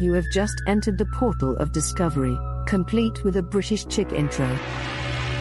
[0.00, 4.48] You have just entered the portal of discovery, complete with a British chick intro.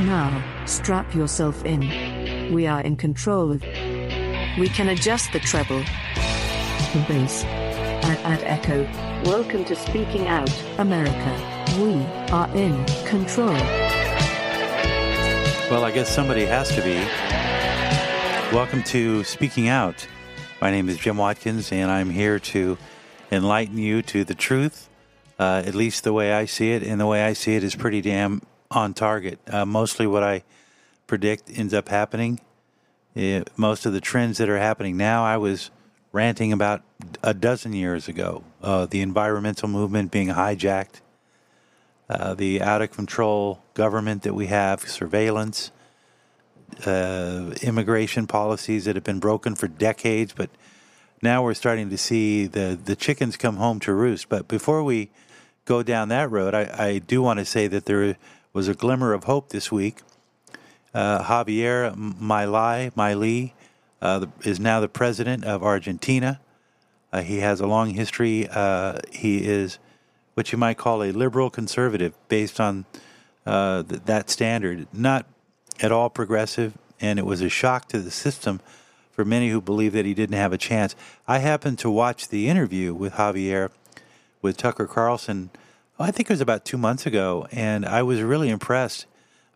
[0.01, 2.54] Now, strap yourself in.
[2.54, 3.62] We are in control of.
[3.62, 8.84] We can adjust the treble, the bass, and add echo.
[9.23, 11.34] Welcome to Speaking Out, America.
[11.82, 11.94] We
[12.34, 13.54] are in control.
[15.71, 16.96] Well, I guess somebody has to be.
[18.54, 20.05] Welcome to Speaking Out.
[20.62, 22.78] My name is Jim Watkins, and I'm here to
[23.32, 24.89] enlighten you to the truth,
[25.38, 26.83] uh, at least the way I see it.
[26.83, 29.39] And the way I see it is pretty damn on target.
[29.47, 30.43] Uh, mostly what I
[31.07, 32.39] predict ends up happening.
[33.16, 35.72] Uh, most of the trends that are happening now, I was
[36.11, 36.81] ranting about
[37.23, 38.44] a dozen years ago.
[38.61, 41.02] Uh, the environmental movement being hijacked,
[42.09, 45.72] uh, the out of control government that we have, surveillance,
[46.86, 50.50] uh, immigration policies that have been broken for decades, but
[51.22, 54.30] now we're starting to see the, the chickens come home to roost.
[54.30, 55.09] But before we
[55.66, 58.16] go down that road, I, I do want to say that there
[58.53, 59.99] was a glimmer of hope this week.
[60.94, 63.52] Uh, Javier Milei,
[64.02, 66.39] uh, is now the president of Argentina.
[67.11, 68.47] Uh, he has a long history.
[68.49, 69.77] Uh, he is
[70.33, 72.85] what you might call a liberal conservative based on
[73.45, 75.25] uh, th- that standard, not
[75.81, 78.61] at all progressive, and it was a shock to the system
[79.20, 80.95] for many who believe that he didn't have a chance.
[81.28, 83.70] I happened to watch the interview with Javier
[84.42, 85.50] with Tucker Carlson,
[86.00, 89.08] I think it was about two months ago, and I was really impressed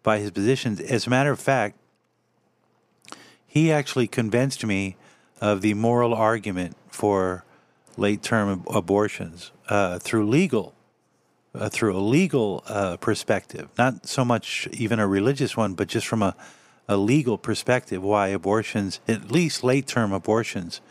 [0.03, 0.81] by his positions.
[0.81, 1.78] As a matter of fact,
[3.47, 4.97] he actually convinced me
[5.39, 7.45] of the moral argument for
[7.95, 10.73] late term abortions uh, through legal.
[11.56, 16.08] Uh, through a legal uh, perspective, not so much even a religious one, but just
[16.08, 16.36] from a
[16.87, 20.81] a legal perspective why abortions, at least late term abortions,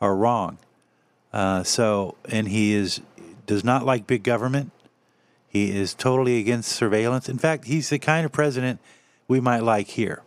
[0.00, 0.58] are wrong.
[1.32, 3.00] Uh, so, and he is
[3.46, 4.70] does not like big government.
[5.48, 7.28] He is totally against surveillance.
[7.28, 8.78] In fact, he's the kind of president
[9.26, 10.22] we might like here,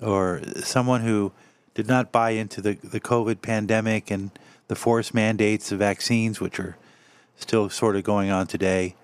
[0.00, 1.32] or someone who
[1.74, 4.30] did not buy into the, the COVID pandemic and
[4.68, 6.76] the forced mandates of vaccines, which are
[7.36, 8.94] still sort of going on today.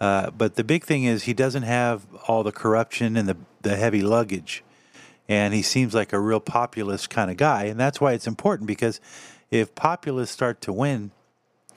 [0.00, 3.76] Uh, but the big thing is he doesn't have all the corruption and the, the
[3.76, 4.64] heavy luggage.
[5.28, 7.64] And he seems like a real populist kind of guy.
[7.64, 9.00] And that's why it's important because
[9.50, 11.10] if populists start to win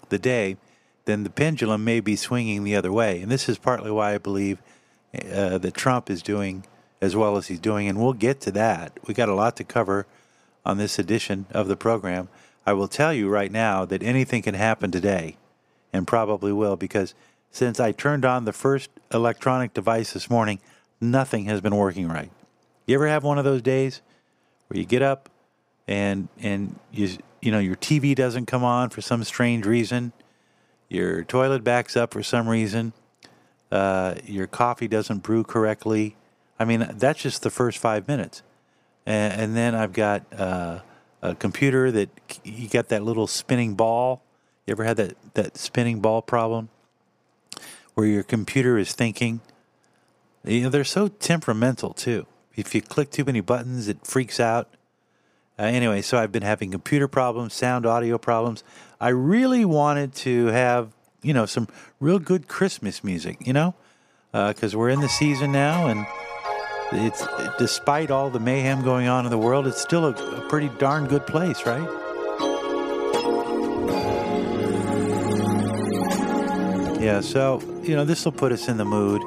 [0.10, 0.58] the day,
[1.06, 3.22] then the pendulum may be swinging the other way.
[3.22, 4.62] And this is partly why I believe
[5.14, 6.66] uh, that Trump is doing
[7.02, 7.88] as well as he's doing.
[7.88, 8.98] And we'll get to that.
[9.08, 10.06] We got a lot to cover
[10.66, 12.30] on this edition of the program.
[12.66, 15.38] I will tell you right now that anything can happen today
[15.92, 17.16] and probably will because
[17.50, 20.60] since I turned on the first electronic device this morning,
[21.02, 22.32] nothing has been working right.
[22.86, 24.02] You ever have one of those days
[24.68, 25.30] where you get up
[25.88, 30.14] and and you you know your TV doesn't come on for some strange reason,
[30.90, 32.94] your toilet backs up for some reason,
[33.72, 36.16] uh, your coffee doesn't brew correctly.
[36.60, 38.44] I mean that's just the first five minutes,
[39.06, 40.80] and, and then I've got uh,
[41.22, 42.10] a computer that
[42.44, 44.22] you got that little spinning ball.
[44.68, 46.70] You ever had that that spinning ball problem?
[47.94, 49.42] where your computer is thinking.
[50.44, 52.26] You know, they're so temperamental too.
[52.56, 54.70] If you click too many buttons, it freaks out.
[55.60, 58.64] Uh, anyway, so I've been having computer problems, sound audio problems.
[59.00, 61.68] I really wanted to have, you know, some
[62.00, 63.76] real good Christmas music, you know,
[64.32, 66.06] because uh, we're in the season now, and
[66.92, 67.26] it's
[67.60, 71.06] despite all the mayhem going on in the world, it's still a, a pretty darn
[71.08, 71.88] good place, right?
[77.00, 79.22] Yeah, so, you know, this will put us in the mood.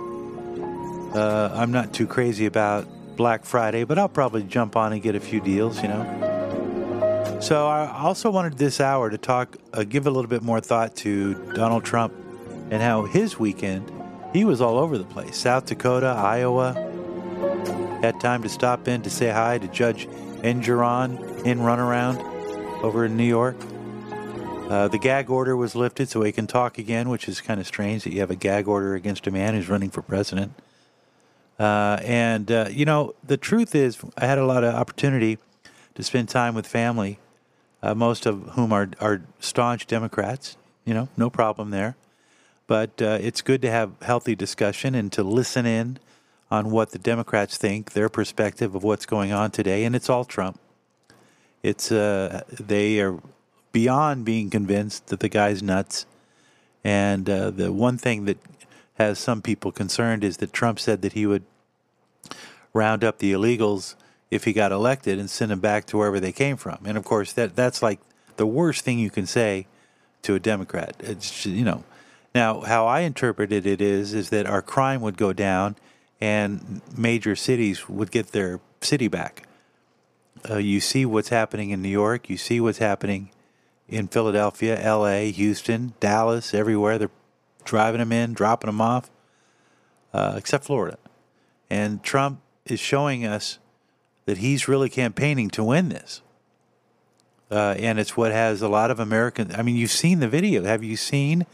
[1.15, 2.87] Uh, I'm not too crazy about
[3.17, 7.39] Black Friday, but I'll probably jump on and get a few deals, you know.
[7.41, 10.97] So I also wanted this hour to talk, uh, give a little bit more thought
[10.97, 12.13] to Donald Trump
[12.71, 13.93] and how his weekend,
[14.33, 15.37] he was all over the place.
[15.37, 16.73] South Dakota, Iowa.
[18.03, 20.09] Had time to stop in to say hi to Judge
[20.43, 22.19] Engoron in Runaround
[22.83, 23.57] over in New York.
[24.69, 27.67] Uh, the gag order was lifted so he can talk again, which is kind of
[27.67, 30.53] strange that you have a gag order against a man who's running for president.
[31.59, 35.39] Uh, and, uh, you know, the truth is, I had a lot of opportunity
[35.95, 37.19] to spend time with family,
[37.83, 40.57] uh, most of whom are, are staunch Democrats.
[40.85, 41.97] You know, no problem there.
[42.67, 45.99] But uh, it's good to have healthy discussion and to listen in
[46.51, 49.85] on what the Democrats think, their perspective of what's going on today.
[49.85, 50.59] And it's all Trump.
[51.63, 53.19] It's uh, they are
[53.73, 56.07] beyond being convinced that the guy's nuts.
[56.85, 58.37] And uh, the one thing that
[58.95, 61.45] has some people concerned is that Trump said that he would
[62.73, 63.95] round up the illegals
[64.31, 66.79] if he got elected and send them back to wherever they came from.
[66.85, 68.01] And of course, that that's like
[68.37, 69.67] the worst thing you can say
[70.23, 70.97] to a Democrat.
[71.01, 71.85] It's you know.
[72.35, 75.77] Now, how I interpreted it is is that our crime would go down,
[76.21, 79.47] and major cities would get their city back.
[80.49, 82.29] Uh, you see what's happening in New York.
[82.29, 83.31] You see what's happening
[83.89, 86.99] in Philadelphia, L.A., Houston, Dallas, everywhere.
[86.99, 87.11] They're
[87.65, 89.11] driving them in, dropping them off,
[90.13, 90.99] uh, except Florida.
[91.71, 93.59] And Trump is showing us
[94.27, 96.23] that he's really campaigning to win this.
[97.51, 99.55] Uh, and it's what has a lot of Americans.
[99.55, 100.65] I mean, you've seen the video.
[100.65, 101.47] Have you seen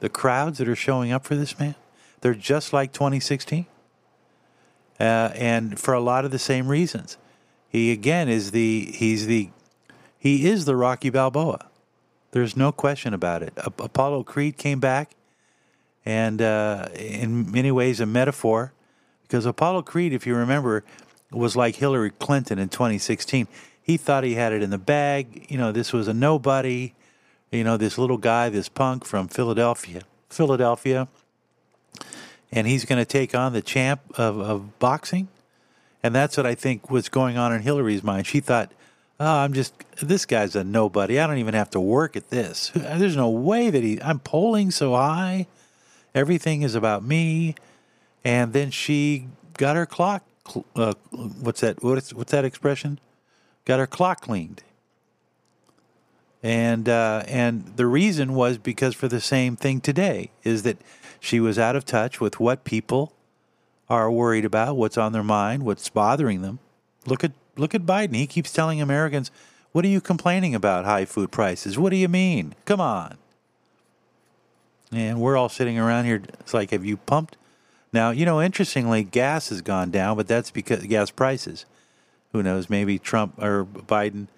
[0.00, 1.76] the crowds that are showing up for this man?
[2.20, 3.66] They're just like 2016.
[4.98, 7.16] Uh, and for a lot of the same reasons.
[7.68, 9.50] He again is the he's the
[10.18, 11.68] he is the Rocky Balboa.
[12.30, 13.52] There's no question about it.
[13.56, 15.10] Apollo Creed came back,
[16.06, 18.72] and uh, in many ways a metaphor,
[19.22, 20.84] because Apollo Creed, if you remember,
[21.32, 23.48] was like Hillary Clinton in 2016.
[23.82, 25.46] He thought he had it in the bag.
[25.48, 26.94] You know, this was a nobody.
[27.50, 31.08] You know, this little guy, this punk from Philadelphia, Philadelphia,
[32.50, 35.28] and he's going to take on the champ of, of boxing.
[36.02, 38.26] And that's what I think was going on in Hillary's mind.
[38.26, 38.72] She thought,
[39.18, 41.18] oh, I'm just, this guy's a nobody.
[41.18, 42.70] I don't even have to work at this.
[42.74, 45.46] There's no way that he, I'm polling so high.
[46.16, 47.54] Everything is about me.
[48.24, 50.24] And then she got her clock,
[50.74, 52.98] uh, what's that, what's, what's that expression?
[53.66, 54.62] got her clock cleaned.
[56.42, 60.78] And uh, and the reason was because for the same thing today is that
[61.18, 63.12] she was out of touch with what people
[63.88, 66.60] are worried about, what's on their mind, what's bothering them.
[67.04, 68.14] Look at look at Biden.
[68.14, 69.32] He keeps telling Americans,
[69.72, 70.84] "What are you complaining about?
[70.84, 71.78] High food prices?
[71.78, 72.54] What do you mean?
[72.64, 73.18] Come on."
[74.96, 76.22] And we're all sitting around here.
[76.40, 77.36] It's like, have you pumped?
[77.92, 81.66] Now, you know, interestingly, gas has gone down, but that's because gas prices.
[82.32, 82.70] Who knows?
[82.70, 84.28] Maybe Trump or Biden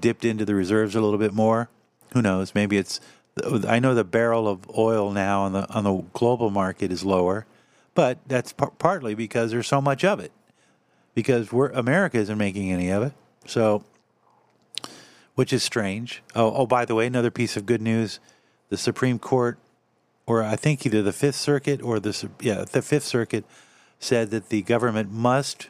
[0.00, 1.68] dipped into the reserves a little bit more.
[2.12, 2.54] Who knows?
[2.54, 3.00] Maybe it's.
[3.66, 7.44] I know the barrel of oil now on the on the global market is lower,
[7.94, 10.30] but that's par- partly because there's so much of it.
[11.16, 13.12] Because we're America isn't making any of it,
[13.44, 13.82] so
[15.34, 16.22] which is strange.
[16.36, 18.20] Oh, oh, by the way, another piece of good news:
[18.68, 19.58] the Supreme Court,
[20.26, 23.44] or I think either the Fifth Circuit or the yeah the Fifth Circuit,
[23.98, 25.68] said that the government must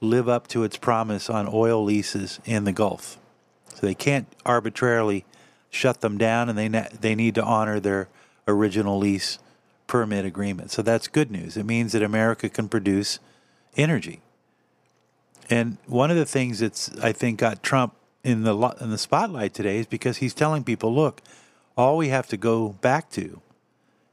[0.00, 3.18] live up to its promise on oil leases in the Gulf.
[3.74, 5.24] So they can't arbitrarily
[5.70, 8.08] shut them down, and they they need to honor their
[8.46, 9.38] original lease
[9.86, 10.70] permit agreement.
[10.70, 11.56] So that's good news.
[11.56, 13.18] It means that America can produce
[13.76, 14.20] energy.
[15.50, 19.54] And one of the things that's I think got Trump in the in the spotlight
[19.54, 21.22] today is because he's telling people, look,
[21.76, 23.40] all we have to go back to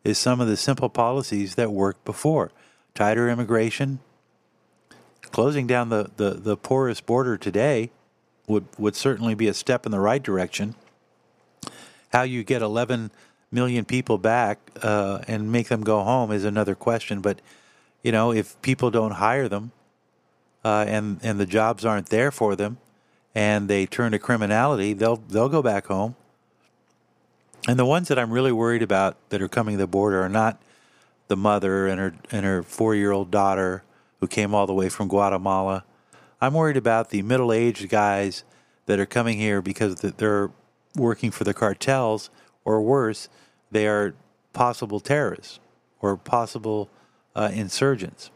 [0.06, 2.52] is some of the simple policies that worked before:
[2.94, 4.00] tighter immigration,
[5.32, 7.90] closing down the, the, the porous border today
[8.48, 10.76] would, would certainly be a step in the right direction.
[12.14, 13.12] How you get 11
[13.52, 17.22] million people back uh, and make them go home is another question.
[17.22, 17.42] But,
[18.04, 19.72] you know, if people don't hire them
[20.64, 22.78] uh, and, and the jobs aren't there for them
[23.34, 26.16] and they turn to criminality, they'll, they'll go back home.
[27.68, 30.30] And the ones that I'm really worried about that are coming to the border are
[30.30, 30.62] not
[31.28, 33.84] the mother and her and her four year old daughter
[34.20, 35.84] who came all the way from Guatemala.
[36.40, 38.44] I'm worried about the middle aged guys
[38.86, 40.52] that are coming here because they're
[40.96, 42.30] working for the cartels,
[42.64, 43.30] or worse,
[43.72, 44.14] they are
[44.54, 45.60] possible terrorists
[46.02, 46.90] or possible
[47.36, 48.32] uh, insurgents.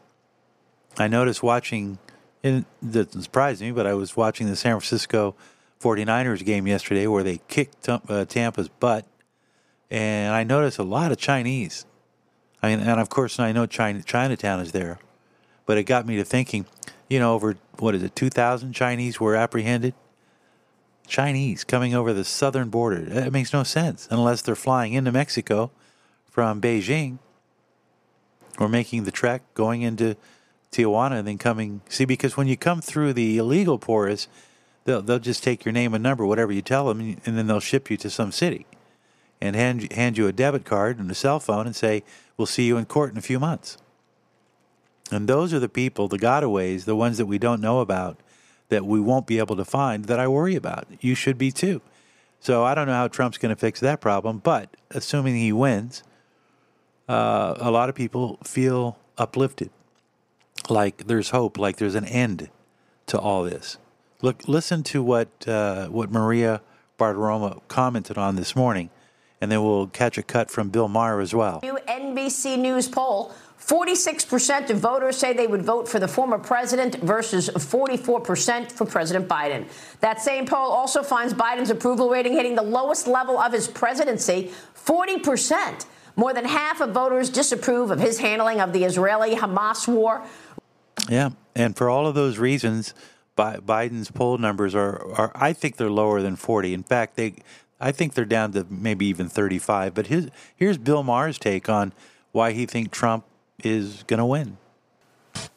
[0.98, 2.00] I noticed watching,
[2.44, 5.36] it doesn't surprise me, but I was watching the San Francisco
[5.80, 9.06] 49ers game yesterday where they kicked uh, Tampa's butt,
[9.92, 11.86] and I noticed a lot of Chinese.
[12.62, 15.00] I mean, and of course, I know China, Chinatown is there.
[15.66, 16.66] But it got me to thinking,
[17.08, 19.94] you know, over what is it, 2,000 Chinese were apprehended?
[21.08, 23.04] Chinese coming over the southern border.
[23.08, 25.72] It makes no sense unless they're flying into Mexico
[26.30, 27.18] from Beijing
[28.60, 30.16] or making the trek going into
[30.72, 31.82] Tijuana and then coming.
[31.90, 34.28] See, because when you come through the illegal porous,
[34.84, 37.60] they'll, they'll just take your name and number, whatever you tell them, and then they'll
[37.60, 38.68] ship you to some city
[39.42, 42.04] and hand, hand you a debit card and a cell phone and say,
[42.38, 43.78] We'll see you in court in a few months.
[45.12, 48.20] And those are the people, the gotaways, the ones that we don't know about,
[48.70, 50.88] that we won't be able to find, that I worry about.
[51.02, 51.82] You should be too.
[52.40, 56.04] So I don't know how Trump's going to fix that problem, but assuming he wins,
[57.10, 59.72] uh, a lot of people feel uplifted,
[60.70, 62.50] like there's hope, like there's an end
[63.08, 63.78] to all this.
[64.22, 66.62] Look, listen to what uh, what Maria
[66.98, 68.90] Bartiromo commented on this morning,
[69.42, 71.60] and then we'll catch a cut from Bill Maher as well.
[71.64, 73.34] New NBC News poll
[73.70, 79.28] 46% of voters say they would vote for the former president versus 44% for President
[79.28, 79.68] Biden.
[80.00, 84.52] That same poll also finds Biden's approval rating hitting the lowest level of his presidency,
[84.76, 85.86] 40%.
[86.16, 90.26] More than half of voters disapprove of his handling of the Israeli Hamas war.
[91.08, 92.96] Yeah, and for all of those reasons,
[93.38, 96.74] Biden's poll numbers are, are I think they're lower than 40.
[96.74, 97.36] In fact, they
[97.80, 99.94] I think they're down to maybe even 35.
[99.94, 101.94] But his, here's Bill Maher's take on
[102.32, 103.26] why he thinks Trump
[103.64, 104.58] is going to win.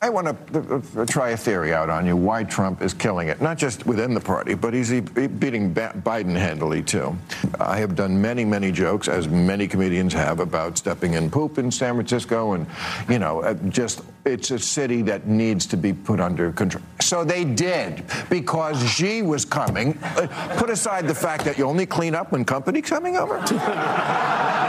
[0.00, 3.28] I want to uh, uh, try a theory out on you why Trump is killing
[3.28, 7.16] it, not just within the party, but he's beating Biden handily too.
[7.60, 11.70] I have done many, many jokes, as many comedians have, about stepping in poop in
[11.70, 12.66] San Francisco, and
[13.08, 16.84] you know, uh, just it's a city that needs to be put under control.
[17.00, 19.94] So they did because Xi was coming.
[20.56, 23.42] Put aside the fact that you only clean up when company's coming over.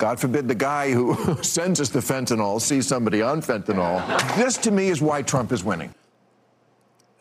[0.00, 4.02] God forbid the guy who sends us the fentanyl sees somebody on fentanyl.
[4.34, 5.94] This to me is why Trump is winning.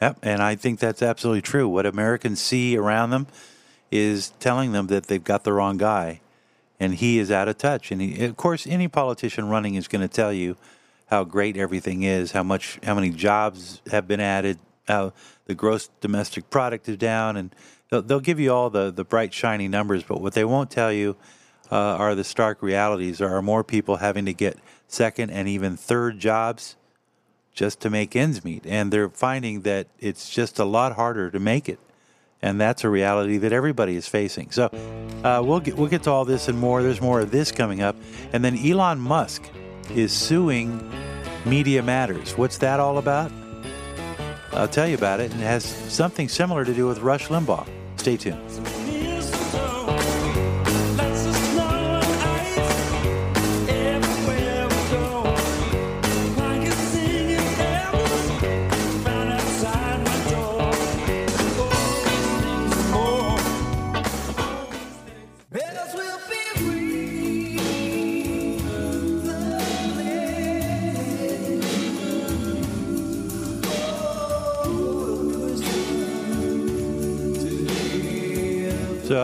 [0.02, 1.68] Yep, and I think that's absolutely true.
[1.68, 3.28] What Americans see around them
[3.92, 6.22] is telling them that they've got the wrong guy,
[6.80, 7.92] and he is out of touch.
[7.92, 10.56] And he, of course, any politician running is going to tell you
[11.08, 14.58] how great everything is, how much, how many jobs have been added,
[14.88, 15.12] how
[15.48, 17.54] the gross domestic product is down, and
[17.90, 20.02] they'll, they'll give you all the the bright, shiny numbers.
[20.02, 21.18] But what they won't tell you
[21.72, 23.20] uh, are the stark realities.
[23.20, 24.58] There are more people having to get
[24.88, 26.76] second and even third jobs
[27.54, 28.66] just to make ends meet.
[28.66, 31.80] And they're finding that it's just a lot harder to make it.
[32.42, 34.52] And that's a reality that everybody is facing.
[34.52, 34.70] So
[35.24, 36.82] uh, we'll, get, we'll get to all this and more.
[36.82, 37.98] There's more of this coming up.
[38.32, 39.44] And then Elon Musk
[39.94, 40.90] is suing
[41.46, 42.38] Media Matters.
[42.38, 43.32] What's that all about?
[44.54, 45.32] I'll tell you about it.
[45.32, 47.68] And it has something similar to do with Rush Limbaugh.
[47.98, 49.09] Stay tuned.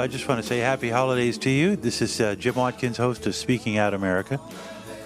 [0.05, 1.75] I just want to say happy holidays to you.
[1.75, 4.39] This is uh, Jim Watkins, host of Speaking Out America.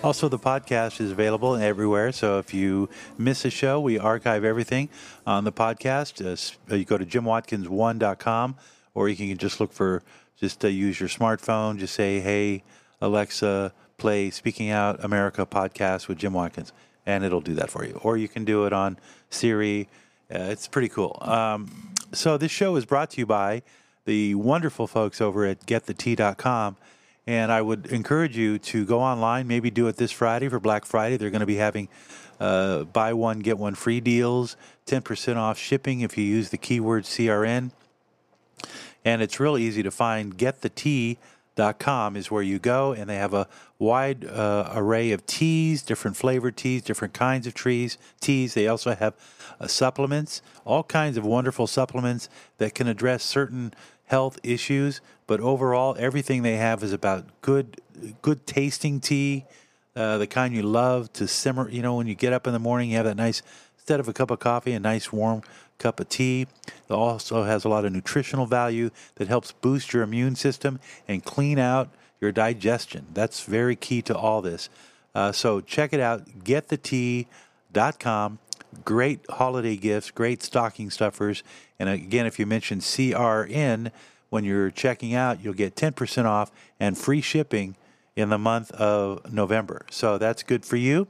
[0.04, 2.12] Also, the podcast is available everywhere.
[2.12, 4.90] So if you miss a show, we archive everything
[5.26, 6.20] on the podcast.
[6.20, 8.58] Uh, you go to jimwatkins1.com
[8.94, 10.04] or you can just look for,
[10.38, 11.78] just uh, use your smartphone.
[11.78, 12.62] Just say, hey,
[13.00, 16.74] Alexa, play Speaking Out America podcast with Jim Watkins,
[17.06, 17.98] and it'll do that for you.
[18.04, 18.98] Or you can do it on
[19.30, 19.88] Siri.
[20.30, 21.18] Uh, it's pretty cool.
[21.22, 23.64] Um, so this show is brought to you by
[24.10, 26.78] the wonderful folks over at getthetea.com.
[27.28, 30.84] And I would encourage you to go online, maybe do it this Friday for Black
[30.84, 31.16] Friday.
[31.16, 31.90] They're going to be having
[32.40, 37.04] uh, buy one, get one free deals, 10% off shipping if you use the keyword
[37.04, 37.70] CRN.
[39.06, 40.36] And it's real easy to find.
[40.36, 43.48] GetTheTea.com is where you go, and they have a
[43.78, 48.56] wide uh, array of teas, different flavored teas, different kinds of trees, teas.
[48.56, 49.14] They also have
[49.60, 53.72] uh, supplements, all kinds of wonderful supplements that can address certain
[54.10, 57.80] health issues, but overall, everything they have is about good,
[58.24, 59.46] good tasting tea,
[59.96, 61.70] uh, the kind you love to simmer.
[61.70, 63.44] You know, when you get up in the morning, you have that nice,
[63.78, 65.44] instead of a cup of coffee, a nice warm
[65.78, 66.48] cup of tea.
[66.68, 71.24] It also has a lot of nutritional value that helps boost your immune system and
[71.24, 71.90] clean out
[72.20, 73.06] your digestion.
[73.14, 74.70] That's very key to all this.
[75.14, 78.40] Uh, so check it out, getthetea.com.
[78.86, 81.44] Great holiday gifts, great stocking stuffers.
[81.80, 83.92] And again, if you mention CRN
[84.30, 87.76] when you're checking out, you'll get 10% off and free shipping
[88.16, 89.86] in the month of November.
[89.90, 91.08] So that's good for you.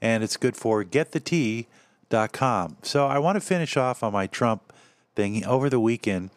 [0.00, 2.76] And it's good for getthetea.com.
[2.82, 4.72] So I want to finish off on my Trump
[5.14, 5.44] thing.
[5.44, 6.30] Over the weekend,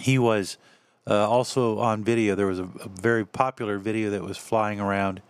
[0.00, 0.56] he was
[1.06, 2.34] uh, also on video.
[2.34, 5.22] There was a, a, very popular video that was flying around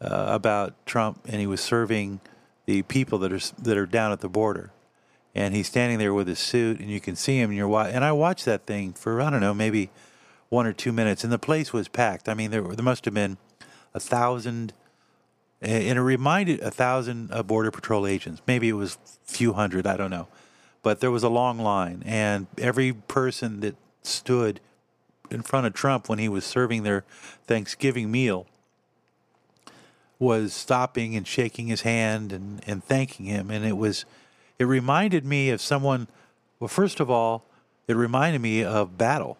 [0.00, 2.20] uh, about Trump, and he was serving
[2.66, 4.70] the people that are that are down at the border,
[5.34, 7.50] and he's standing there with his suit, and you can see him.
[7.50, 9.90] And you're and I watched that thing for I don't know maybe
[10.48, 12.28] one or two minutes, and the place was packed.
[12.28, 13.38] I mean, there there must have been
[13.92, 14.72] a thousand,
[15.60, 18.42] and it reminded a thousand uh, border patrol agents.
[18.46, 18.98] Maybe it was
[19.28, 19.86] a few hundred.
[19.86, 20.28] I don't know,
[20.82, 24.60] but there was a long line, and every person that stood
[25.30, 27.04] in front of Trump when he was serving their
[27.46, 28.46] Thanksgiving meal
[30.18, 33.50] was stopping and shaking his hand and, and thanking him.
[33.50, 34.04] And it was,
[34.58, 36.08] it reminded me of someone,
[36.60, 37.44] well, first of all,
[37.88, 39.36] it reminded me of battle.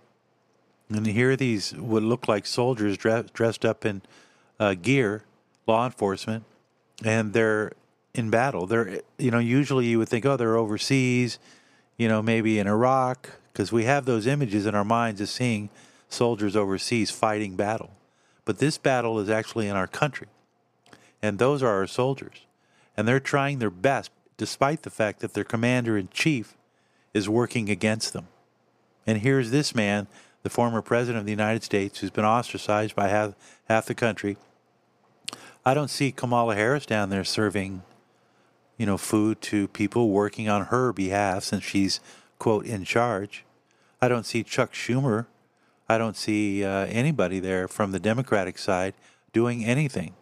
[0.89, 4.03] And here these would look like soldiers dress, dressed up in
[4.61, 5.23] uh, gear,
[5.67, 6.45] law enforcement,
[7.03, 7.73] and they're
[8.15, 8.67] in battle.
[8.67, 11.39] They're, you know, usually you would think, oh, they're overseas,
[11.97, 15.71] you know, maybe in Iraq, because we have those images in our minds of seeing
[16.09, 17.91] soldiers overseas fighting battle.
[18.45, 20.29] But this battle is actually in our country,
[21.23, 22.47] and those are our soldiers,
[22.97, 26.57] and they're trying their best, despite the fact that their commander in chief
[27.13, 28.29] is working against them.
[29.07, 30.07] And here's this man,
[30.43, 33.35] the former president of the United States, who's been ostracized by half,
[33.69, 34.37] half the country.
[35.65, 37.83] I don't see Kamala Harris down there serving,
[38.77, 42.01] you know, food to people working on her behalf since she's,
[42.39, 43.45] quote, in charge.
[44.03, 45.27] I don't see Chuck Schumer.
[45.89, 48.95] I don't see uh, anybody there from the Democratic side
[49.33, 50.15] doing anything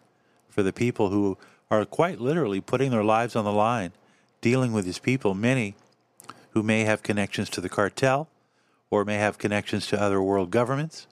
[0.48, 1.38] for the people who
[1.70, 3.92] are quite literally putting their lives on the line,
[4.42, 5.74] dealing with these people, many
[6.50, 8.28] who may have connections to the cartel
[8.90, 11.06] or may have connections to other world governments,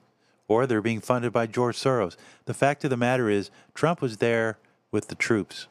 [0.47, 2.15] or they're being funded by George Soros.
[2.45, 4.59] The fact of the matter is, Trump was there
[4.91, 5.65] with the troops.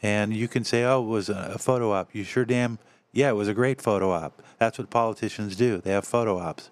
[0.00, 2.14] And you can say, oh, it was a photo op.
[2.14, 2.78] You sure damn,
[3.12, 4.40] yeah, it was a great photo op.
[4.58, 6.70] That's what politicians do, they have photo ops.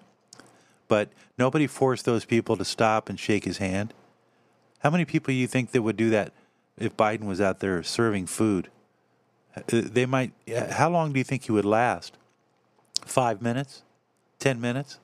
[0.87, 3.93] But nobody forced those people to stop and shake his hand.
[4.79, 6.33] How many people do you think that would do that
[6.79, 8.69] if Biden was out there serving food?
[9.55, 10.31] Uh, they might,
[10.71, 12.17] how long do you think he would last?
[13.05, 13.83] Five minutes?
[14.39, 14.99] 10 minutes.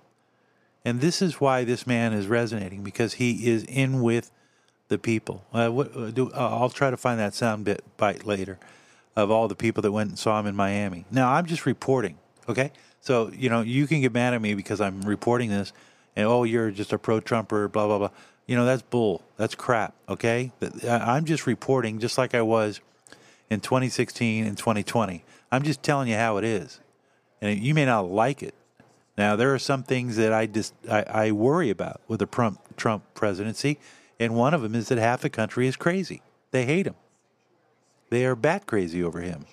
[0.85, 4.31] And this is why this man is resonating because he is in with
[4.87, 5.43] the people.
[5.53, 8.57] Uh, what, uh, do, uh, I'll try to find that sound bit bite later
[9.15, 11.05] of all the people that went and saw him in Miami.
[11.11, 12.71] Now, I'm just reporting, okay?
[13.01, 15.73] So, you know, you can get mad at me because I'm reporting this
[16.15, 18.11] and, oh, you're just a pro Trumper, blah, blah, blah.
[18.45, 19.23] You know, that's bull.
[19.35, 20.51] That's crap, okay?
[20.87, 22.79] I'm just reporting just like I was
[23.49, 25.23] in 2016 and 2020.
[25.51, 26.79] I'm just telling you how it is.
[27.41, 28.55] And you may not like it,
[29.17, 32.59] now, there are some things that I just I, I worry about with the Trump
[32.77, 33.79] Trump presidency,
[34.19, 36.21] and one of them is that half the country is crazy.
[36.51, 36.95] They hate him.
[38.09, 39.45] They are bat crazy over him,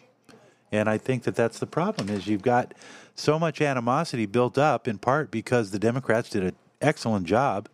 [0.71, 2.11] and I think that that's the problem.
[2.11, 2.75] Is you've got
[3.15, 7.71] so much animosity built up in part because the Democrats did an excellent job.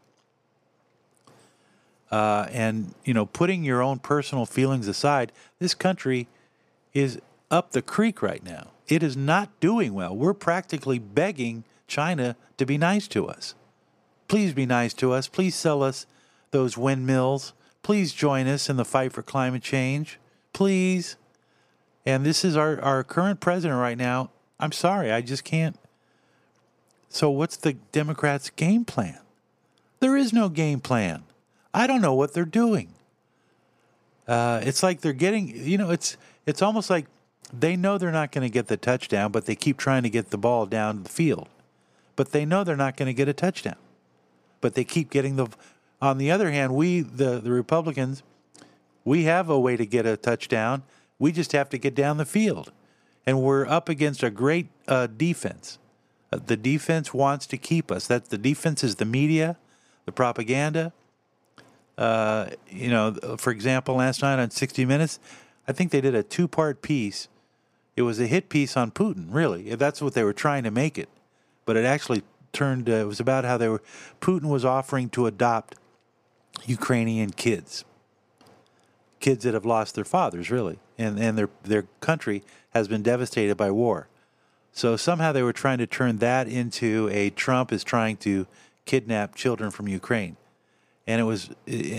[2.10, 6.26] Uh, and you know, putting your own personal feelings aside, this country
[6.92, 7.20] is
[7.50, 8.68] up the creek right now.
[8.88, 10.16] It is not doing well.
[10.16, 13.54] We're practically begging China to be nice to us.
[14.28, 15.28] Please be nice to us.
[15.28, 16.06] Please sell us
[16.50, 17.52] those windmills.
[17.82, 20.18] Please join us in the fight for climate change.
[20.52, 21.16] Please.
[22.04, 24.30] And this is our, our current president right now.
[24.58, 25.76] I'm sorry, I just can't.
[27.08, 29.18] So, what's the Democrats' game plan?
[29.98, 31.24] There is no game plan.
[31.72, 32.94] I don't know what they're doing.
[34.26, 37.06] Uh, it's like they're getting, you know, it's it's almost like
[37.52, 40.30] they know they're not going to get the touchdown, but they keep trying to get
[40.30, 41.48] the ball down the field
[42.20, 43.78] but they know they're not going to get a touchdown.
[44.60, 45.48] But they keep getting the.
[46.02, 48.22] On the other hand, we, the, the Republicans,
[49.06, 50.82] we have a way to get a touchdown.
[51.18, 52.72] We just have to get down the field.
[53.24, 55.78] And we're up against a great uh, defense.
[56.30, 58.06] Uh, the defense wants to keep us.
[58.06, 59.56] That the defense is the media,
[60.04, 60.92] the propaganda.
[62.00, 65.20] Uh, you know, for example, last night on 60 Minutes,
[65.68, 67.28] I think they did a two part piece.
[67.94, 69.74] It was a hit piece on Putin, really.
[69.76, 71.08] That's what they were trying to make it
[71.70, 72.88] but it actually turned.
[72.88, 73.80] Uh, it was about how they were.
[74.20, 75.76] Putin was offering to adopt
[76.66, 77.84] Ukrainian kids,
[79.20, 83.56] kids that have lost their fathers, really, and and their their country has been devastated
[83.56, 84.08] by war.
[84.72, 88.48] So somehow they were trying to turn that into a Trump is trying to
[88.84, 90.36] kidnap children from Ukraine.
[91.10, 91.50] And it was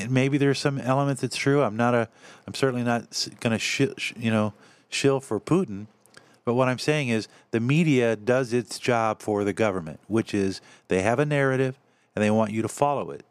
[0.09, 1.63] maybe there's some element that's true.
[1.63, 2.07] I'm not a
[2.47, 4.53] I'm certainly not going to sh- you know
[4.89, 5.87] shill for Putin,
[6.45, 10.61] but what I'm saying is the media does its job for the government, which is
[10.87, 11.77] they have a narrative
[12.15, 13.25] and they want you to follow it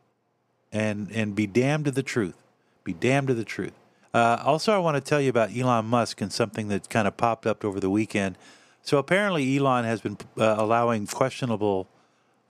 [0.72, 2.36] and, and be damned to the truth.
[2.84, 3.72] Be damned to the truth.
[4.12, 7.16] Uh, also, I want to tell you about Elon Musk and something that kind of
[7.16, 8.36] popped up over the weekend.
[8.82, 11.86] So apparently, Elon has been uh, allowing questionable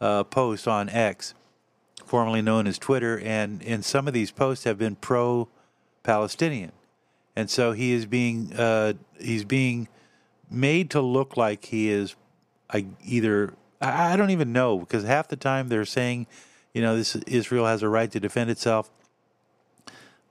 [0.01, 1.35] uh, posts on X,
[2.05, 6.73] formerly known as Twitter, and, and some of these posts have been pro-Palestinian,
[7.37, 9.89] and so he is being uh, he's being
[10.51, 12.17] made to look like he is
[12.69, 16.27] I, either I don't even know because half the time they're saying,
[16.75, 18.91] you know, this Israel has a right to defend itself,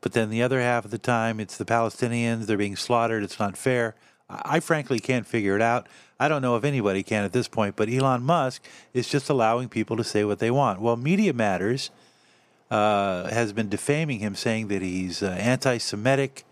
[0.01, 3.23] but then the other half of the time it's the Palestinians they're being slaughtered.
[3.23, 3.95] It's not fair.
[4.29, 5.87] I, frankly can't figure it out.
[6.19, 8.63] I don't know if anybody can at this point, but Elon Musk
[8.93, 10.79] is just allowing people to say what they want.
[10.81, 11.89] Well, Media Matters
[12.69, 16.43] uh, has been defaming him, saying that he's uh, anti-Semitic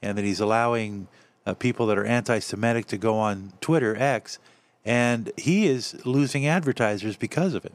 [0.00, 1.08] and that he's allowing
[1.44, 4.38] uh, people that are anti-Semitic to go on Twitter X,
[4.84, 7.74] and he is losing advertisers because of it.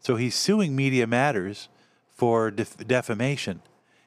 [0.00, 1.68] So he's suing Media Matters
[2.14, 3.62] for def- defamation,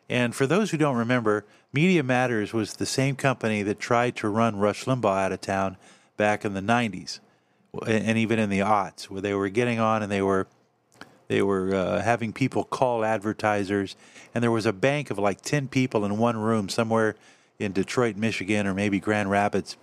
[0.10, 4.30] And for those who don't remember, Media Matters was the same company that tried to
[4.30, 5.78] run Rush Limbaugh out of town
[6.18, 7.20] back in the 90s
[7.88, 10.48] and even in the aughts, where they were getting on and they were
[11.30, 13.96] they were uh, having people call advertisers,
[14.36, 17.16] and there was a bank of like 10 people in one room somewhere
[17.58, 19.78] in Detroit, Michigan, or maybe Grand Rapids.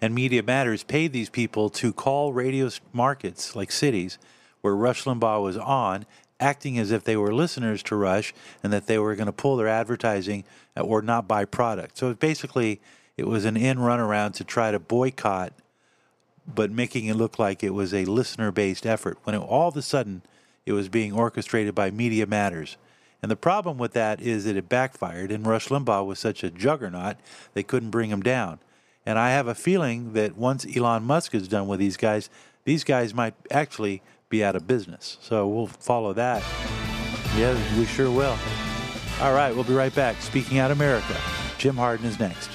[0.00, 4.16] And Media Matters paid these people to call radio markets, like cities,
[4.62, 6.06] where Rush Limbaugh was on,
[6.42, 9.56] acting as if they were listeners to Rush and that they were going to pull
[9.56, 10.44] their advertising
[10.76, 11.96] uh, or not buy product.
[11.98, 12.80] So basically,
[13.16, 15.52] it was an in run around to try to boycott
[16.46, 19.76] but making it look like it was a listener based effort when it, all of
[19.76, 20.22] a sudden
[20.66, 22.76] it was being orchestrated by Media Matters.
[23.22, 26.50] And the problem with that is that it backfired, and Rush Limbaugh was such a
[26.50, 27.16] juggernaut,
[27.54, 28.58] they couldn't bring him down.
[29.06, 32.30] And I have a feeling that once Elon Musk is done with these guys,
[32.64, 35.18] these guys might actually be out of business.
[35.20, 36.42] So we'll follow that.
[37.36, 38.36] Yeah, we sure will.
[39.20, 40.20] All right, we'll be right back.
[40.22, 41.16] Speaking Out America,
[41.58, 42.50] Jim Harden is next.